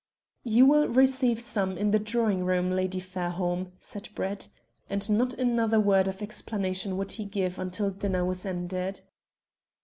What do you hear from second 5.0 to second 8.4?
not another word of explanation would he give until dinner